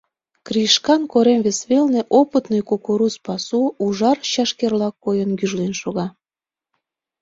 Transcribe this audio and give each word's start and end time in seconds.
Кришкан 0.47 1.01
корем 1.11 1.39
вес 1.45 1.59
велне 1.69 2.01
опытный 2.19 2.63
кукуруз 2.69 3.15
пасу, 3.25 3.63
ужар 3.85 4.17
чашкерла 4.31 4.89
койын, 5.03 5.31
гӱжлен 5.39 5.73
шога. 5.81 6.07